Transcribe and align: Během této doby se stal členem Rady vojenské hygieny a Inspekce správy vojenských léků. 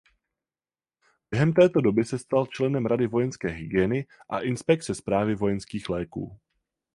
Během 1.31 1.53
této 1.53 1.81
doby 1.81 2.03
se 2.05 2.19
stal 2.19 2.45
členem 2.45 2.85
Rady 2.85 3.07
vojenské 3.07 3.47
hygieny 3.49 4.07
a 4.29 4.39
Inspekce 4.39 4.95
správy 4.95 5.35
vojenských 5.35 5.89
léků. 5.89 6.39